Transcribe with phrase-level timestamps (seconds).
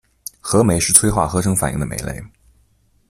[0.39, 2.19] 合酶是催化合成反应的酶类。